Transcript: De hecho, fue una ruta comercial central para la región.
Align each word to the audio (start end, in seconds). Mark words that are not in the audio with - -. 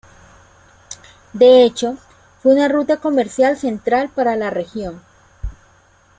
De 1.31 1.61
hecho, 1.63 1.95
fue 2.41 2.53
una 2.53 2.67
ruta 2.67 2.97
comercial 2.97 3.55
central 3.55 4.09
para 4.09 4.35
la 4.35 4.49
región. 4.49 5.03